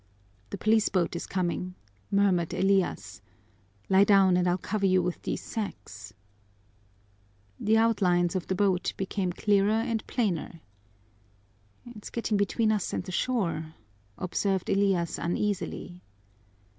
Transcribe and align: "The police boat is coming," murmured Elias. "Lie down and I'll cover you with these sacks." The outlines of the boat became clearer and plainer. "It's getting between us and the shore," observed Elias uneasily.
"The 0.49 0.57
police 0.57 0.89
boat 0.89 1.15
is 1.15 1.27
coming," 1.27 1.75
murmured 2.09 2.55
Elias. 2.55 3.21
"Lie 3.87 4.03
down 4.05 4.35
and 4.35 4.47
I'll 4.47 4.57
cover 4.57 4.87
you 4.87 4.99
with 5.03 5.21
these 5.21 5.43
sacks." 5.43 6.11
The 7.59 7.77
outlines 7.77 8.35
of 8.35 8.47
the 8.47 8.55
boat 8.55 8.93
became 8.97 9.31
clearer 9.31 9.69
and 9.69 10.03
plainer. 10.07 10.61
"It's 11.85 12.09
getting 12.09 12.35
between 12.35 12.71
us 12.71 12.93
and 12.93 13.03
the 13.03 13.11
shore," 13.11 13.75
observed 14.17 14.71
Elias 14.71 15.19
uneasily. 15.19 16.01